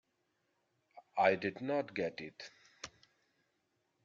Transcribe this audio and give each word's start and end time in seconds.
I 1.19 1.35
did 1.35 1.61
not 1.61 1.93
get 1.93 2.21
it. 2.21 2.49